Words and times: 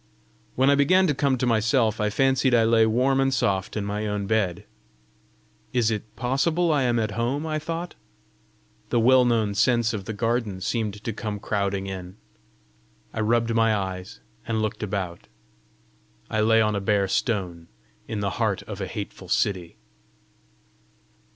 When 0.55 0.71
I 0.71 0.73
began 0.73 1.05
to 1.05 1.13
come 1.13 1.37
to 1.37 1.45
myself, 1.45 2.01
I 2.01 2.09
fancied 2.09 2.55
I 2.55 2.63
lay 2.63 2.87
warm 2.87 3.19
and 3.19 3.31
soft 3.31 3.77
in 3.77 3.85
my 3.85 4.07
own 4.07 4.25
bed. 4.25 4.65
"Is 5.73 5.91
it 5.91 6.15
possible 6.15 6.73
I 6.73 6.81
am 6.81 6.97
at 6.97 7.11
home?" 7.11 7.45
I 7.45 7.59
thought. 7.59 7.93
The 8.89 8.99
well 8.99 9.25
known 9.25 9.53
scents 9.53 9.93
of 9.93 10.05
the 10.05 10.13
garden 10.13 10.59
seemed 10.59 11.03
to 11.03 11.13
come 11.13 11.37
crowding 11.39 11.85
in. 11.85 12.17
I 13.13 13.19
rubbed 13.19 13.53
my 13.53 13.75
eyes, 13.75 14.21
and 14.47 14.59
looked 14.59 14.83
out: 14.91 15.27
I 16.31 16.41
lay 16.41 16.61
on 16.61 16.75
a 16.75 16.81
bare 16.81 17.07
stone, 17.07 17.67
in 18.07 18.21
the 18.21 18.31
heart 18.41 18.63
of 18.63 18.81
a 18.81 18.87
hateful 18.87 19.29
city! 19.29 19.77